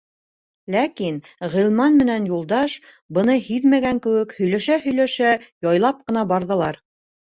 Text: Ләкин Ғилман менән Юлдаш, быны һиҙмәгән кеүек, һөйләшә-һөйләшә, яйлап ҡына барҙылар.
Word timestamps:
Ләкин 0.75 1.17
Ғилман 1.55 1.99
менән 2.01 2.25
Юлдаш, 2.31 2.75
быны 3.19 3.35
һиҙмәгән 3.49 4.01
кеүек, 4.07 4.35
һөйләшә-һөйләшә, 4.41 5.39
яйлап 5.69 6.05
ҡына 6.09 6.25
барҙылар. 6.33 6.87